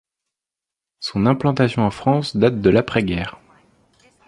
[0.99, 3.37] Son implantation en France date de l’après-guerre.